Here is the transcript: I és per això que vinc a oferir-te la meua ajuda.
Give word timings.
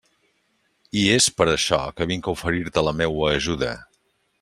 I 1.01 1.03
és 1.17 1.27
per 1.41 1.47
això 1.53 1.81
que 2.01 2.09
vinc 2.15 2.31
a 2.31 2.35
oferir-te 2.39 2.89
la 2.91 2.99
meua 3.05 3.33
ajuda. 3.41 3.75